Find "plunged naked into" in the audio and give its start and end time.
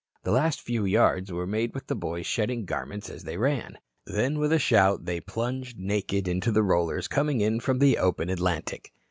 5.21-6.51